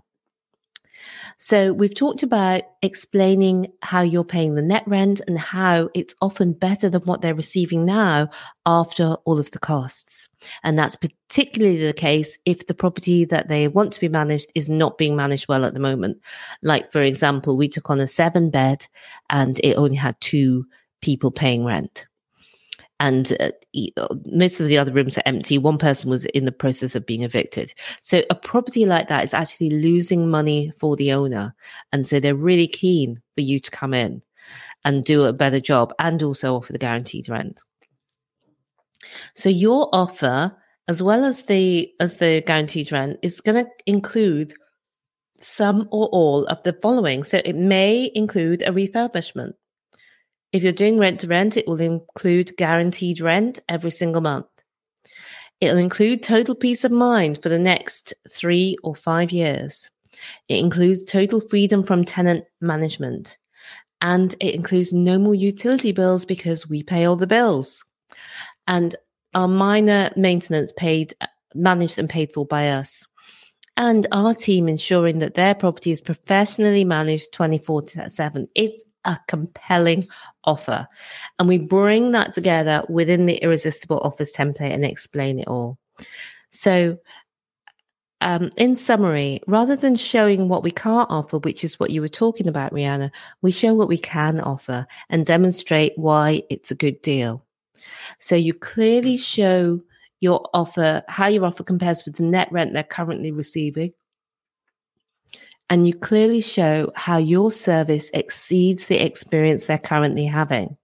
So 1.40 1.72
we've 1.72 1.94
talked 1.94 2.24
about 2.24 2.62
explaining 2.82 3.72
how 3.82 4.00
you're 4.00 4.24
paying 4.24 4.56
the 4.56 4.62
net 4.62 4.82
rent 4.88 5.20
and 5.28 5.38
how 5.38 5.88
it's 5.94 6.12
often 6.20 6.52
better 6.52 6.88
than 6.88 7.02
what 7.02 7.20
they're 7.20 7.32
receiving 7.32 7.84
now 7.84 8.28
after 8.66 9.14
all 9.24 9.38
of 9.38 9.52
the 9.52 9.60
costs. 9.60 10.28
And 10.64 10.76
that's 10.76 10.96
particularly 10.96 11.86
the 11.86 11.92
case 11.92 12.36
if 12.44 12.66
the 12.66 12.74
property 12.74 13.24
that 13.26 13.46
they 13.46 13.68
want 13.68 13.92
to 13.92 14.00
be 14.00 14.08
managed 14.08 14.50
is 14.56 14.68
not 14.68 14.98
being 14.98 15.14
managed 15.14 15.48
well 15.48 15.64
at 15.64 15.74
the 15.74 15.80
moment. 15.80 16.20
Like, 16.62 16.90
for 16.90 17.02
example, 17.02 17.56
we 17.56 17.68
took 17.68 17.88
on 17.88 18.00
a 18.00 18.08
seven 18.08 18.50
bed 18.50 18.88
and 19.30 19.60
it 19.62 19.74
only 19.74 19.96
had 19.96 20.20
two 20.20 20.66
people 21.00 21.30
paying 21.30 21.64
rent 21.64 22.08
and 23.00 23.36
uh, 23.40 23.50
uh, 23.96 24.14
most 24.26 24.60
of 24.60 24.66
the 24.66 24.78
other 24.78 24.92
rooms 24.92 25.16
are 25.16 25.22
empty. 25.26 25.56
One 25.56 25.78
person 25.78 26.10
was 26.10 26.24
in 26.26 26.44
the 26.44 26.52
process 26.52 26.94
of 26.94 27.06
being 27.06 27.22
evicted. 27.22 27.72
So 28.00 28.22
a 28.30 28.34
property 28.34 28.86
like 28.86 29.08
that 29.08 29.24
is 29.24 29.34
actually 29.34 29.70
losing 29.70 30.28
money 30.28 30.72
for 30.78 30.96
the 30.96 31.12
owner. 31.12 31.54
And 31.92 32.06
so 32.06 32.18
they're 32.18 32.34
really 32.34 32.66
keen 32.66 33.22
for 33.34 33.42
you 33.42 33.60
to 33.60 33.70
come 33.70 33.94
in 33.94 34.22
and 34.84 35.04
do 35.04 35.24
a 35.24 35.32
better 35.32 35.60
job 35.60 35.92
and 35.98 36.22
also 36.22 36.56
offer 36.56 36.72
the 36.72 36.78
guaranteed 36.78 37.28
rent. 37.28 37.60
So 39.34 39.48
your 39.48 39.88
offer, 39.92 40.56
as 40.88 41.02
well 41.02 41.24
as 41.24 41.44
the 41.44 41.90
as 42.00 42.16
the 42.16 42.42
guaranteed 42.46 42.90
rent, 42.90 43.18
is 43.22 43.40
going 43.40 43.64
to 43.64 43.70
include 43.86 44.54
some 45.40 45.88
or 45.92 46.06
all 46.08 46.46
of 46.46 46.62
the 46.64 46.72
following. 46.72 47.22
So 47.22 47.40
it 47.44 47.54
may 47.54 48.10
include 48.14 48.62
a 48.62 48.72
refurbishment. 48.72 49.52
If 50.52 50.62
you're 50.62 50.72
doing 50.72 50.98
rent 50.98 51.20
to 51.20 51.26
rent, 51.26 51.56
it 51.56 51.66
will 51.66 51.80
include 51.80 52.56
guaranteed 52.56 53.20
rent 53.20 53.60
every 53.68 53.90
single 53.90 54.22
month. 54.22 54.46
It'll 55.60 55.78
include 55.78 56.22
total 56.22 56.54
peace 56.54 56.84
of 56.84 56.92
mind 56.92 57.42
for 57.42 57.48
the 57.48 57.58
next 57.58 58.14
three 58.30 58.76
or 58.82 58.94
five 58.94 59.32
years. 59.32 59.90
It 60.48 60.58
includes 60.58 61.04
total 61.04 61.40
freedom 61.40 61.82
from 61.82 62.04
tenant 62.04 62.44
management. 62.60 63.38
And 64.00 64.34
it 64.40 64.54
includes 64.54 64.92
no 64.92 65.18
more 65.18 65.34
utility 65.34 65.92
bills 65.92 66.24
because 66.24 66.68
we 66.68 66.82
pay 66.82 67.04
all 67.04 67.16
the 67.16 67.26
bills. 67.26 67.84
And 68.66 68.94
our 69.34 69.48
minor 69.48 70.10
maintenance 70.16 70.72
paid, 70.76 71.14
managed 71.54 71.98
and 71.98 72.08
paid 72.08 72.32
for 72.32 72.46
by 72.46 72.70
us. 72.70 73.04
And 73.76 74.06
our 74.12 74.34
team 74.34 74.68
ensuring 74.68 75.18
that 75.20 75.34
their 75.34 75.54
property 75.54 75.90
is 75.90 76.00
professionally 76.00 76.84
managed 76.84 77.32
24 77.32 77.86
7. 78.08 78.48
It's 78.54 78.82
a 79.08 79.18
compelling 79.26 80.06
offer. 80.44 80.86
And 81.38 81.48
we 81.48 81.58
bring 81.58 82.12
that 82.12 82.32
together 82.34 82.84
within 82.88 83.26
the 83.26 83.36
irresistible 83.36 83.98
offers 84.04 84.32
template 84.32 84.72
and 84.72 84.84
explain 84.84 85.40
it 85.40 85.48
all. 85.48 85.78
So, 86.52 86.98
um, 88.20 88.50
in 88.56 88.74
summary, 88.76 89.40
rather 89.46 89.76
than 89.76 89.96
showing 89.96 90.48
what 90.48 90.62
we 90.62 90.70
can't 90.70 91.10
offer, 91.10 91.38
which 91.38 91.64
is 91.64 91.80
what 91.80 91.90
you 91.90 92.00
were 92.00 92.08
talking 92.08 92.48
about, 92.48 92.72
Rianna, 92.72 93.10
we 93.42 93.50
show 93.50 93.74
what 93.74 93.88
we 93.88 93.98
can 93.98 94.40
offer 94.40 94.86
and 95.08 95.24
demonstrate 95.24 95.92
why 95.96 96.42
it's 96.50 96.70
a 96.70 96.76
good 96.76 97.00
deal. 97.00 97.44
So 98.18 98.36
you 98.36 98.54
clearly 98.54 99.16
show 99.16 99.80
your 100.20 100.48
offer, 100.52 101.02
how 101.08 101.28
your 101.28 101.44
offer 101.44 101.62
compares 101.62 102.04
with 102.04 102.16
the 102.16 102.24
net 102.24 102.50
rent 102.50 102.72
they're 102.72 102.82
currently 102.82 103.30
receiving, 103.30 103.92
and 105.70 105.86
you 105.86 105.94
clearly 105.94 106.40
show 106.40 106.90
how 106.94 107.18
your 107.18 107.52
service 107.52 108.10
exceeds 108.14 108.86
the 108.86 109.04
experience 109.04 109.64
they're 109.64 109.78
currently 109.78 110.26
having. 110.26 110.76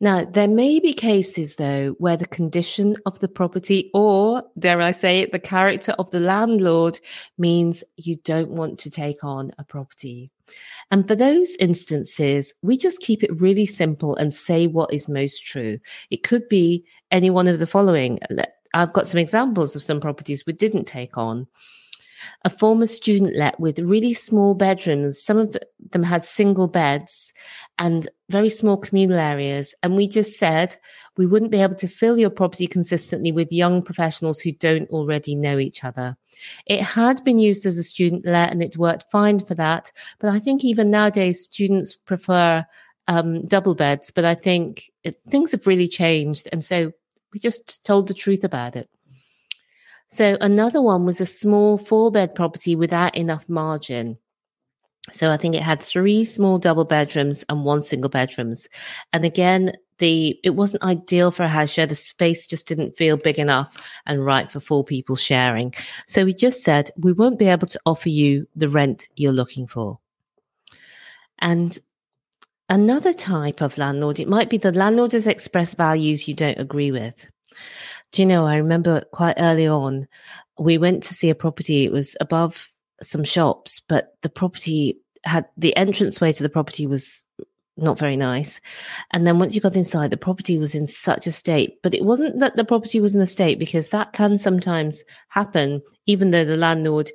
Now, 0.00 0.24
there 0.24 0.48
may 0.48 0.78
be 0.78 0.92
cases, 0.92 1.56
though, 1.56 1.96
where 1.98 2.16
the 2.16 2.26
condition 2.26 2.96
of 3.04 3.18
the 3.18 3.26
property, 3.26 3.90
or 3.92 4.44
dare 4.56 4.80
I 4.80 4.92
say 4.92 5.20
it, 5.20 5.32
the 5.32 5.40
character 5.40 5.90
of 5.98 6.08
the 6.12 6.20
landlord 6.20 7.00
means 7.36 7.82
you 7.96 8.14
don't 8.22 8.50
want 8.50 8.78
to 8.80 8.90
take 8.90 9.24
on 9.24 9.50
a 9.58 9.64
property. 9.64 10.30
And 10.92 11.06
for 11.08 11.16
those 11.16 11.56
instances, 11.58 12.54
we 12.62 12.76
just 12.76 13.00
keep 13.00 13.24
it 13.24 13.40
really 13.40 13.66
simple 13.66 14.14
and 14.14 14.32
say 14.32 14.68
what 14.68 14.92
is 14.92 15.08
most 15.08 15.44
true. 15.44 15.80
It 16.10 16.22
could 16.22 16.48
be 16.48 16.84
any 17.10 17.28
one 17.28 17.48
of 17.48 17.58
the 17.58 17.66
following. 17.66 18.20
I've 18.74 18.92
got 18.92 19.08
some 19.08 19.18
examples 19.18 19.74
of 19.74 19.82
some 19.82 20.00
properties 20.00 20.46
we 20.46 20.52
didn't 20.52 20.84
take 20.84 21.18
on 21.18 21.48
a 22.44 22.50
former 22.50 22.86
student 22.86 23.36
let 23.36 23.58
with 23.60 23.78
really 23.78 24.14
small 24.14 24.54
bedrooms. 24.54 25.22
Some 25.22 25.38
of 25.38 25.56
them 25.90 26.02
had 26.02 26.24
single 26.24 26.68
beds 26.68 27.32
and 27.78 28.08
very 28.28 28.48
small 28.48 28.76
communal 28.76 29.18
areas. 29.18 29.74
And 29.82 29.96
we 29.96 30.08
just 30.08 30.38
said 30.38 30.76
we 31.16 31.26
wouldn't 31.26 31.50
be 31.50 31.62
able 31.62 31.74
to 31.76 31.88
fill 31.88 32.18
your 32.18 32.30
property 32.30 32.66
consistently 32.66 33.32
with 33.32 33.52
young 33.52 33.82
professionals 33.82 34.40
who 34.40 34.52
don't 34.52 34.90
already 34.90 35.34
know 35.34 35.58
each 35.58 35.84
other. 35.84 36.16
It 36.66 36.80
had 36.80 37.24
been 37.24 37.38
used 37.38 37.66
as 37.66 37.78
a 37.78 37.82
student 37.82 38.24
let 38.24 38.50
and 38.52 38.62
it 38.62 38.76
worked 38.76 39.10
fine 39.10 39.40
for 39.40 39.54
that. 39.54 39.92
But 40.18 40.30
I 40.30 40.38
think 40.38 40.64
even 40.64 40.90
nowadays, 40.90 41.44
students 41.44 41.94
prefer 41.94 42.64
um, 43.08 43.46
double 43.46 43.74
beds. 43.74 44.10
But 44.10 44.24
I 44.24 44.34
think 44.34 44.90
it, 45.02 45.20
things 45.28 45.52
have 45.52 45.66
really 45.66 45.88
changed. 45.88 46.48
And 46.52 46.62
so 46.62 46.92
we 47.32 47.40
just 47.40 47.84
told 47.84 48.08
the 48.08 48.14
truth 48.14 48.44
about 48.44 48.76
it. 48.76 48.88
So 50.08 50.36
another 50.40 50.82
one 50.82 51.04
was 51.04 51.20
a 51.20 51.26
small 51.26 51.78
four 51.78 52.10
bed 52.10 52.34
property 52.34 52.74
without 52.74 53.14
enough 53.14 53.48
margin. 53.48 54.18
So 55.12 55.30
I 55.30 55.36
think 55.36 55.54
it 55.54 55.62
had 55.62 55.80
three 55.80 56.24
small 56.24 56.58
double 56.58 56.84
bedrooms 56.84 57.44
and 57.48 57.64
one 57.64 57.82
single 57.82 58.10
bedrooms. 58.10 58.68
And 59.12 59.24
again, 59.24 59.72
the 59.98 60.38
it 60.42 60.50
wasn't 60.50 60.82
ideal 60.82 61.30
for 61.30 61.42
a 61.42 61.48
house 61.48 61.70
share. 61.70 61.86
The 61.86 61.94
space 61.94 62.46
just 62.46 62.66
didn't 62.66 62.96
feel 62.96 63.16
big 63.16 63.38
enough 63.38 63.76
and 64.06 64.24
right 64.24 64.50
for 64.50 64.60
four 64.60 64.84
people 64.84 65.16
sharing. 65.16 65.74
So 66.06 66.24
we 66.24 66.34
just 66.34 66.62
said 66.62 66.90
we 66.96 67.12
won't 67.12 67.38
be 67.38 67.48
able 67.48 67.66
to 67.68 67.80
offer 67.84 68.08
you 68.08 68.46
the 68.56 68.68
rent 68.68 69.08
you're 69.16 69.32
looking 69.32 69.66
for. 69.66 69.98
And 71.40 71.78
another 72.68 73.12
type 73.12 73.60
of 73.60 73.78
landlord, 73.78 74.20
it 74.20 74.28
might 74.28 74.50
be 74.50 74.58
the 74.58 74.72
landlord 74.72 75.12
has 75.12 75.26
expressed 75.26 75.76
values 75.76 76.28
you 76.28 76.34
don't 76.34 76.58
agree 76.58 76.92
with. 76.92 77.26
Do 78.12 78.22
you 78.22 78.26
know, 78.26 78.46
I 78.46 78.56
remember 78.56 79.04
quite 79.12 79.36
early 79.38 79.66
on, 79.66 80.08
we 80.58 80.78
went 80.78 81.02
to 81.04 81.14
see 81.14 81.30
a 81.30 81.34
property. 81.34 81.84
It 81.84 81.92
was 81.92 82.16
above 82.20 82.70
some 83.02 83.24
shops, 83.24 83.80
but 83.86 84.14
the 84.22 84.28
property 84.28 84.98
had 85.24 85.46
the 85.56 85.74
entranceway 85.76 86.32
to 86.32 86.42
the 86.42 86.48
property 86.48 86.86
was 86.86 87.24
not 87.76 87.98
very 87.98 88.16
nice. 88.16 88.60
And 89.12 89.26
then 89.26 89.38
once 89.38 89.54
you 89.54 89.60
got 89.60 89.76
inside, 89.76 90.10
the 90.10 90.16
property 90.16 90.58
was 90.58 90.74
in 90.74 90.86
such 90.86 91.26
a 91.26 91.32
state. 91.32 91.80
But 91.82 91.94
it 91.94 92.04
wasn't 92.04 92.40
that 92.40 92.56
the 92.56 92.64
property 92.64 93.00
was 93.00 93.14
in 93.14 93.20
a 93.20 93.26
state 93.26 93.58
because 93.58 93.90
that 93.90 94.12
can 94.12 94.36
sometimes 94.38 95.02
happen, 95.28 95.82
even 96.06 96.30
though 96.30 96.44
the 96.44 96.56
landlord 96.56 97.10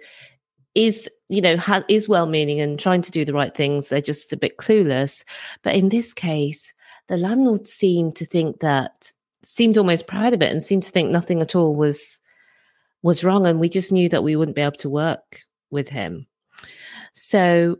is, 0.73 1.09
you 1.27 1.41
know, 1.41 1.57
ha- 1.57 1.83
is 1.89 2.07
well 2.07 2.25
meaning 2.25 2.62
and 2.62 2.79
trying 2.79 3.01
to 3.01 3.12
do 3.12 3.25
the 3.25 3.33
right 3.33 3.53
things. 3.53 3.89
They're 3.89 4.01
just 4.01 4.31
a 4.31 4.38
bit 4.38 4.57
clueless. 4.57 5.23
But 5.63 5.75
in 5.75 5.89
this 5.89 6.13
case, 6.13 6.73
the 7.07 7.17
landlord 7.17 7.67
seemed 7.67 8.15
to 8.17 8.25
think 8.25 8.62
that 8.62 9.12
seemed 9.45 9.77
almost 9.77 10.07
proud 10.07 10.33
of 10.33 10.41
it 10.41 10.51
and 10.51 10.63
seemed 10.63 10.83
to 10.83 10.91
think 10.91 11.09
nothing 11.09 11.41
at 11.41 11.55
all 11.55 11.75
was 11.75 12.19
was 13.01 13.23
wrong 13.23 13.45
and 13.45 13.59
we 13.59 13.69
just 13.69 13.91
knew 13.91 14.07
that 14.09 14.23
we 14.23 14.35
wouldn't 14.35 14.55
be 14.55 14.62
able 14.62 14.71
to 14.77 14.89
work 14.89 15.41
with 15.71 15.89
him 15.89 16.25
so 17.13 17.77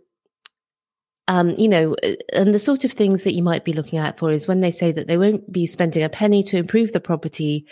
um, 1.28 1.52
you 1.52 1.70
know, 1.70 1.96
uh, 2.04 2.16
and 2.34 2.54
the 2.54 2.60
sort 2.60 2.84
of 2.84 2.92
things 2.92 3.24
that 3.24 3.34
you 3.34 3.44
might 3.44 3.64
be 3.64 3.74
looking 3.74 4.00
out 4.00 4.18
for 4.18 4.30
is 4.30 4.48
when 4.48 4.60
they 4.60 4.72
say 4.72 4.92
that 4.92 5.08
they 5.08 5.18
won't 5.18 5.50
be 5.52 5.66
spending 5.66 6.04
a 6.04 6.10
penny 6.10 6.44
to 6.44 6.58
improve 6.58 6.92
the 6.92 7.00
property, 7.00 7.66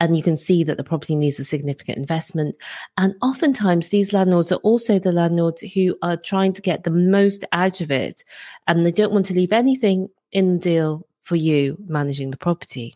and 0.00 0.16
you 0.16 0.22
can 0.22 0.36
see 0.36 0.62
that 0.64 0.76
the 0.76 0.84
property 0.84 1.14
needs 1.14 1.40
a 1.40 1.44
significant 1.44 1.98
investment. 1.98 2.54
And 2.98 3.14
oftentimes, 3.22 3.88
these 3.88 4.12
landlords 4.12 4.52
are 4.52 4.56
also 4.56 4.98
the 4.98 5.12
landlords 5.12 5.62
who 5.62 5.96
are 6.02 6.16
trying 6.18 6.52
to 6.52 6.62
get 6.62 6.84
the 6.84 6.90
most 6.90 7.44
out 7.52 7.80
of 7.80 7.90
it, 7.90 8.24
and 8.66 8.84
they 8.84 8.92
don't 8.92 9.12
want 9.12 9.26
to 9.26 9.34
leave 9.34 9.52
anything 9.52 10.08
in 10.32 10.54
the 10.54 10.58
deal 10.58 11.06
for 11.22 11.36
you 11.36 11.78
managing 11.86 12.30
the 12.30 12.36
property. 12.36 12.94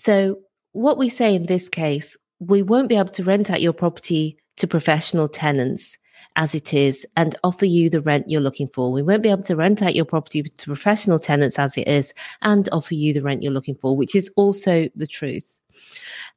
So, 0.00 0.38
what 0.72 0.96
we 0.96 1.10
say 1.10 1.34
in 1.34 1.44
this 1.44 1.68
case, 1.68 2.16
we 2.38 2.62
won't 2.62 2.88
be 2.88 2.96
able 2.96 3.10
to 3.10 3.22
rent 3.22 3.50
out 3.50 3.60
your 3.60 3.74
property 3.74 4.38
to 4.56 4.66
professional 4.66 5.28
tenants 5.28 5.98
as 6.36 6.54
it 6.54 6.72
is 6.72 7.04
and 7.18 7.36
offer 7.44 7.66
you 7.66 7.90
the 7.90 8.00
rent 8.00 8.30
you're 8.30 8.40
looking 8.40 8.68
for. 8.68 8.90
We 8.90 9.02
won't 9.02 9.22
be 9.22 9.28
able 9.28 9.42
to 9.42 9.56
rent 9.56 9.82
out 9.82 9.94
your 9.94 10.06
property 10.06 10.42
to 10.42 10.66
professional 10.66 11.18
tenants 11.18 11.58
as 11.58 11.76
it 11.76 11.86
is 11.86 12.14
and 12.40 12.66
offer 12.72 12.94
you 12.94 13.12
the 13.12 13.20
rent 13.20 13.42
you're 13.42 13.52
looking 13.52 13.74
for, 13.74 13.94
which 13.94 14.14
is 14.14 14.30
also 14.36 14.88
the 14.96 15.06
truth. 15.06 15.60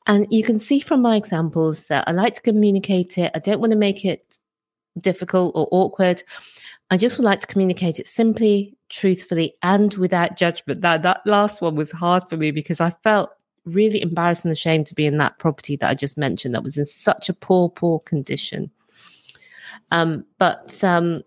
And 0.07 0.27
you 0.29 0.43
can 0.43 0.59
see 0.59 0.81
from 0.81 1.01
my 1.01 1.15
examples 1.15 1.83
that 1.83 2.03
I 2.05 2.11
like 2.11 2.33
to 2.33 2.41
communicate 2.41 3.17
it. 3.17 3.31
I 3.33 3.39
don't 3.39 3.61
want 3.61 3.71
to 3.71 3.77
make 3.77 4.03
it 4.03 4.39
difficult 4.99 5.53
or 5.55 5.69
awkward. 5.71 6.21
I 6.91 6.97
just 6.97 7.17
would 7.17 7.23
like 7.23 7.39
to 7.39 7.47
communicate 7.47 7.97
it 7.97 8.07
simply, 8.07 8.75
truthfully, 8.89 9.53
and 9.63 9.93
without 9.93 10.35
judgment. 10.35 10.81
Now, 10.81 10.97
that 10.97 11.21
last 11.25 11.61
one 11.61 11.75
was 11.75 11.91
hard 11.91 12.27
for 12.27 12.35
me 12.35 12.51
because 12.51 12.81
I 12.81 12.89
felt 13.03 13.29
really 13.65 14.01
embarrassed 14.01 14.45
and 14.45 14.51
ashamed 14.51 14.87
to 14.87 14.95
be 14.95 15.05
in 15.05 15.17
that 15.17 15.39
property 15.39 15.75
that 15.77 15.89
I 15.89 15.93
just 15.93 16.17
mentioned 16.17 16.53
that 16.53 16.63
was 16.63 16.77
in 16.77 16.85
such 16.85 17.29
a 17.29 17.33
poor, 17.33 17.69
poor 17.69 17.99
condition. 17.99 18.69
Um, 19.91 20.25
but 20.39 20.83
um, 20.83 21.23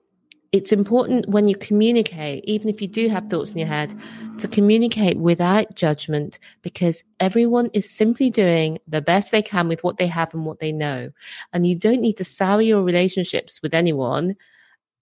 it's 0.52 0.72
important 0.72 1.28
when 1.28 1.46
you 1.46 1.56
communicate, 1.56 2.44
even 2.44 2.68
if 2.68 2.80
you 2.80 2.88
do 2.88 3.08
have 3.08 3.28
thoughts 3.28 3.52
in 3.52 3.58
your 3.58 3.68
head, 3.68 3.94
to 4.38 4.48
communicate 4.48 5.16
without 5.18 5.74
judgment 5.74 6.38
because 6.62 7.02
everyone 7.20 7.70
is 7.72 7.90
simply 7.90 8.30
doing 8.30 8.78
the 8.86 9.00
best 9.00 9.30
they 9.30 9.42
can 9.42 9.68
with 9.68 9.82
what 9.82 9.96
they 9.96 10.06
have 10.06 10.32
and 10.34 10.44
what 10.44 10.58
they 10.58 10.72
know. 10.72 11.10
And 11.52 11.66
you 11.66 11.74
don't 11.76 12.00
need 12.00 12.16
to 12.18 12.24
sour 12.24 12.60
your 12.60 12.82
relationships 12.82 13.60
with 13.62 13.74
anyone. 13.74 14.36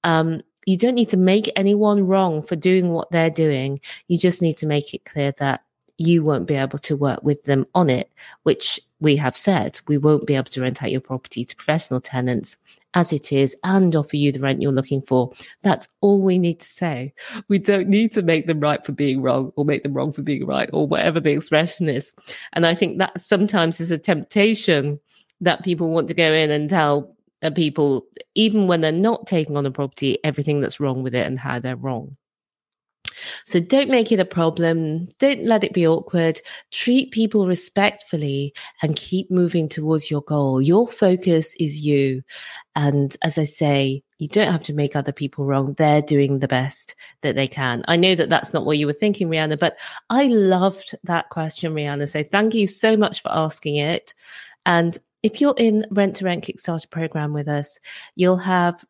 Um, 0.02 0.42
you 0.66 0.76
don't 0.76 0.94
need 0.94 1.10
to 1.10 1.16
make 1.16 1.50
anyone 1.56 2.06
wrong 2.06 2.42
for 2.42 2.56
doing 2.56 2.90
what 2.90 3.10
they're 3.10 3.30
doing. 3.30 3.80
You 4.08 4.18
just 4.18 4.40
need 4.40 4.58
to 4.58 4.66
make 4.66 4.94
it 4.94 5.04
clear 5.04 5.32
that 5.38 5.62
you 5.98 6.22
won't 6.22 6.46
be 6.46 6.54
able 6.54 6.78
to 6.78 6.96
work 6.96 7.22
with 7.22 7.44
them 7.44 7.66
on 7.74 7.88
it, 7.90 8.10
which 8.42 8.80
we 9.00 9.16
have 9.16 9.36
said 9.36 9.78
we 9.86 9.98
won't 9.98 10.26
be 10.26 10.34
able 10.34 10.50
to 10.50 10.60
rent 10.60 10.82
out 10.82 10.90
your 10.90 11.00
property 11.00 11.44
to 11.44 11.56
professional 11.56 12.00
tenants 12.00 12.56
as 12.94 13.12
it 13.12 13.32
is 13.32 13.56
and 13.64 13.94
offer 13.94 14.16
you 14.16 14.32
the 14.32 14.40
rent 14.40 14.62
you're 14.62 14.72
looking 14.72 15.02
for. 15.02 15.32
That's 15.62 15.88
all 16.00 16.22
we 16.22 16.38
need 16.38 16.60
to 16.60 16.66
say. 16.66 17.12
We 17.48 17.58
don't 17.58 17.88
need 17.88 18.12
to 18.12 18.22
make 18.22 18.46
them 18.46 18.60
right 18.60 18.84
for 18.84 18.92
being 18.92 19.20
wrong 19.20 19.52
or 19.56 19.64
make 19.64 19.82
them 19.82 19.94
wrong 19.94 20.12
for 20.12 20.22
being 20.22 20.46
right 20.46 20.70
or 20.72 20.86
whatever 20.86 21.20
the 21.20 21.32
expression 21.32 21.88
is. 21.88 22.12
And 22.52 22.66
I 22.66 22.74
think 22.74 22.98
that 22.98 23.20
sometimes 23.20 23.80
is 23.80 23.90
a 23.90 23.98
temptation 23.98 25.00
that 25.40 25.64
people 25.64 25.92
want 25.92 26.08
to 26.08 26.14
go 26.14 26.32
in 26.32 26.50
and 26.50 26.70
tell 26.70 27.14
uh, 27.42 27.50
people, 27.50 28.06
even 28.34 28.66
when 28.66 28.80
they're 28.80 28.92
not 28.92 29.26
taking 29.26 29.56
on 29.56 29.66
a 29.66 29.70
property, 29.70 30.18
everything 30.24 30.60
that's 30.60 30.80
wrong 30.80 31.02
with 31.02 31.14
it 31.14 31.26
and 31.26 31.38
how 31.38 31.58
they're 31.58 31.76
wrong. 31.76 32.16
So 33.44 33.60
don't 33.60 33.90
make 33.90 34.12
it 34.12 34.20
a 34.20 34.24
problem. 34.24 35.08
Don't 35.18 35.44
let 35.44 35.64
it 35.64 35.72
be 35.72 35.86
awkward. 35.86 36.40
Treat 36.70 37.10
people 37.10 37.46
respectfully 37.46 38.54
and 38.82 38.96
keep 38.96 39.30
moving 39.30 39.68
towards 39.68 40.10
your 40.10 40.22
goal. 40.22 40.60
Your 40.60 40.88
focus 40.90 41.54
is 41.60 41.84
you. 41.84 42.22
And 42.74 43.16
as 43.22 43.38
I 43.38 43.44
say, 43.44 44.02
you 44.18 44.28
don't 44.28 44.50
have 44.50 44.62
to 44.64 44.74
make 44.74 44.96
other 44.96 45.12
people 45.12 45.44
wrong. 45.44 45.74
They're 45.74 46.02
doing 46.02 46.38
the 46.38 46.48
best 46.48 46.96
that 47.22 47.34
they 47.34 47.48
can. 47.48 47.84
I 47.88 47.96
know 47.96 48.14
that 48.14 48.30
that's 48.30 48.54
not 48.54 48.64
what 48.64 48.78
you 48.78 48.86
were 48.86 48.92
thinking, 48.92 49.28
Rianna, 49.28 49.58
but 49.58 49.76
I 50.10 50.26
loved 50.26 50.94
that 51.04 51.28
question, 51.30 51.74
Rianna. 51.74 52.08
So 52.08 52.22
thank 52.22 52.54
you 52.54 52.66
so 52.66 52.96
much 52.96 53.22
for 53.22 53.30
asking 53.30 53.76
it. 53.76 54.14
And 54.66 54.98
if 55.22 55.40
you're 55.40 55.54
in 55.56 55.86
Rent 55.90 56.16
to 56.16 56.24
Rent 56.24 56.44
Kickstarter 56.44 56.90
program 56.90 57.32
with 57.32 57.48
us, 57.48 57.78
you'll 58.14 58.36
have 58.38 58.84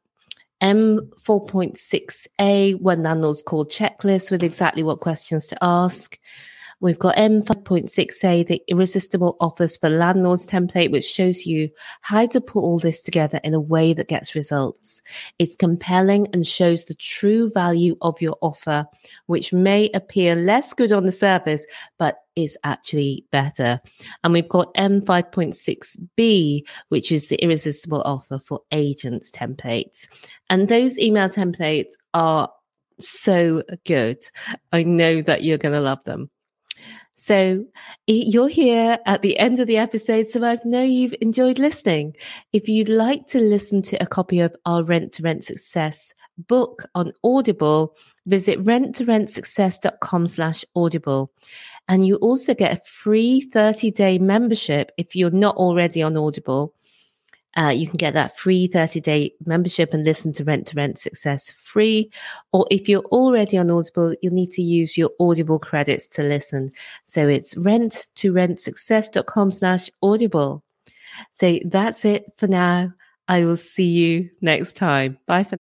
M4.6A, 0.65 2.81
when 2.81 3.03
landlords 3.03 3.43
call 3.43 3.67
checklist 3.67 4.31
with 4.31 4.43
exactly 4.43 4.83
what 4.83 5.01
questions 5.01 5.47
to 5.49 5.59
ask. 5.61 6.19
We've 6.85 6.99
got 6.99 7.17
M5.6A, 7.17 8.47
the 8.47 8.63
irresistible 8.69 9.39
offers 9.41 9.79
for 9.79 9.89
landlords 9.89 10.45
template, 10.45 10.91
which 10.91 11.07
shows 11.07 11.47
you 11.47 11.71
how 12.03 12.27
to 12.27 12.43
put 12.43 12.61
all 12.61 12.79
this 12.79 13.01
together 13.01 13.41
in 13.43 13.55
a 13.55 13.59
way 13.59 13.95
that 13.95 14.09
gets 14.09 14.35
results. 14.35 15.01
It's 15.39 15.57
compelling 15.57 16.27
and 16.35 16.47
shows 16.47 16.85
the 16.85 16.93
true 16.93 17.51
value 17.51 17.97
of 18.03 18.21
your 18.21 18.37
offer, 18.43 18.85
which 19.29 19.51
may 19.51 19.89
appear 19.95 20.35
less 20.35 20.75
good 20.75 20.93
on 20.93 21.07
the 21.07 21.11
surface, 21.11 21.65
but 21.99 22.19
is 22.37 22.55
actually 22.65 23.25
better. 23.33 23.81
And 24.23 24.35
we've 24.35 24.47
got 24.47 24.75
M5.6B, 24.75 26.65
which 26.91 27.11
is 27.11 27.29
the 27.29 27.43
irresistible 27.43 28.03
offer 28.03 28.39
for 28.39 28.61
agents 28.73 29.31
templates. 29.31 30.07
And 30.51 30.69
those 30.69 30.99
email 30.99 31.31
templates 31.31 31.93
are 32.13 32.51
so 33.01 33.63
good. 33.87 34.23
I 34.71 34.83
know 34.83 35.23
that 35.23 35.45
you're 35.45 35.57
going 35.57 35.73
to 35.73 35.81
love 35.81 36.05
them. 36.05 36.29
So 37.17 37.65
you're 38.07 38.49
here 38.49 38.99
at 39.07 39.23
the 39.23 39.39
end 39.39 39.61
of 39.61 39.67
the 39.67 39.79
episode, 39.79 40.27
so 40.27 40.45
I 40.45 40.59
know 40.65 40.83
you've 40.83 41.15
enjoyed 41.21 41.59
listening. 41.59 42.17
If 42.53 42.69
you'd 42.69 42.89
like 42.89 43.27
to 43.29 43.39
listen 43.39 43.83
to 43.83 43.97
a 44.03 44.07
copy 44.07 44.41
of 44.41 44.55
our 44.67 44.83
Rent 44.83 45.13
to 45.15 45.23
Rent 45.23 45.45
Success 45.45 46.13
book 46.37 46.85
on 46.95 47.13
Audible, 47.23 47.97
visit 48.27 48.59
renttorentsuccess.com 48.61 50.27
slash 50.27 50.65
audible. 50.75 51.31
And 51.89 52.07
you 52.07 52.17
also 52.17 52.55
get 52.55 52.73
a 52.73 52.85
free 52.85 53.43
30 53.43 53.91
day 53.93 54.19
membership 54.19 54.91
if 54.97 55.15
you're 55.15 55.31
not 55.31 55.57
already 55.57 56.03
on 56.03 56.17
Audible 56.17 56.75
uh, 57.57 57.69
you 57.69 57.87
can 57.87 57.97
get 57.97 58.15
that 58.15 58.37
free 58.37 58.67
30 58.67 59.01
day 59.01 59.33
membership 59.47 59.93
and 59.93 60.05
listen 60.05 60.33
to 60.33 60.45
Rent 60.45 60.67
to 60.69 60.77
Rent 60.77 60.99
Success 60.99 61.53
free. 61.53 62.11
Or 62.53 62.67
if 62.71 62.89
you're 62.89 63.05
already 63.07 63.59
on 63.59 63.71
Audible, 63.71 64.15
you'll 64.23 64.35
need 64.35 64.51
to 64.53 64.63
use 64.63 64.97
your 64.97 65.11
Audible 65.21 65.59
credits 65.59 66.07
to 66.09 66.23
listen. 66.23 66.73
So 67.05 67.29
it's 67.29 67.57
rent 67.57 68.09
to 68.17 68.33
rentsuccess.com 68.33 69.51
slash 69.51 69.91
audible. 70.03 70.63
So 71.33 71.59
that's 71.65 72.05
it 72.05 72.33
for 72.37 72.47
now. 72.47 72.93
I 73.29 73.45
will 73.45 73.57
see 73.57 73.87
you 73.87 74.31
next 74.41 74.77
time. 74.77 75.19
Bye 75.27 75.45
for 75.45 75.57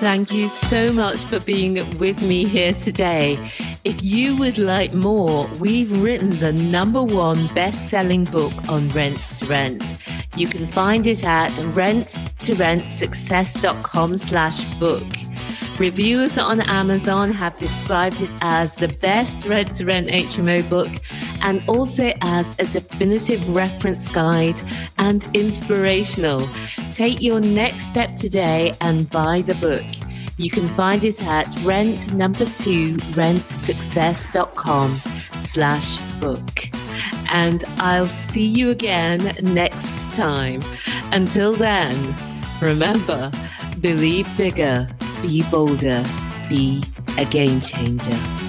Thank 0.00 0.32
you 0.32 0.48
so 0.48 0.92
much 0.92 1.18
for 1.24 1.38
being 1.40 1.74
with 1.98 2.20
me 2.20 2.44
here 2.44 2.72
today. 2.72 3.38
If 3.84 4.02
you 4.02 4.34
would 4.36 4.58
like 4.58 4.92
more, 4.92 5.46
we've 5.60 6.02
written 6.02 6.30
the 6.30 6.52
number 6.52 7.00
one 7.02 7.46
best 7.54 7.88
selling 7.88 8.24
book 8.24 8.52
on 8.68 8.88
rents 8.90 9.38
to 9.40 9.46
rent. 9.46 9.82
You 10.36 10.46
can 10.48 10.66
find 10.66 11.06
it 11.06 11.24
at 11.24 11.52
rentstorentsuccess.com 11.52 14.18
slash 14.18 14.74
book. 14.74 15.06
Reviewers 15.78 16.38
on 16.38 16.60
Amazon 16.60 17.32
have 17.32 17.58
described 17.58 18.22
it 18.22 18.30
as 18.42 18.76
the 18.76 18.86
best 19.02 19.44
rent 19.48 19.74
to 19.74 19.84
rent 19.84 20.06
HMO 20.08 20.68
book 20.70 20.88
and 21.42 21.62
also 21.68 22.12
as 22.20 22.56
a 22.60 22.64
definitive 22.64 23.46
reference 23.48 24.06
guide 24.08 24.54
and 24.98 25.28
inspirational. 25.34 26.48
Take 26.92 27.20
your 27.20 27.40
next 27.40 27.86
step 27.88 28.14
today 28.14 28.72
and 28.80 29.10
buy 29.10 29.42
the 29.42 29.56
book. 29.56 29.82
You 30.36 30.48
can 30.48 30.68
find 30.76 31.02
it 31.02 31.20
at 31.24 31.52
rent 31.62 32.12
number 32.12 32.44
two 32.44 32.94
rentsuccess.com 33.16 34.90
slash 35.40 35.98
book. 36.20 36.68
And 37.32 37.64
I'll 37.78 38.06
see 38.06 38.46
you 38.46 38.70
again 38.70 39.32
next 39.42 40.14
time. 40.14 40.62
Until 41.10 41.52
then, 41.52 42.14
remember, 42.62 43.32
believe 43.80 44.28
bigger 44.36 44.88
be 45.28 45.42
bolder, 45.50 46.04
be 46.48 46.82
a 47.18 47.24
game 47.24 47.60
changer. 47.60 48.43